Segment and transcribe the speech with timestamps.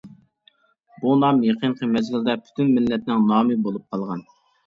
[1.01, 4.27] بۇ نام يېقىنقى مەزگىلدە پۈتۈن مىللەتنىڭ نامى بولۇپ قالغان.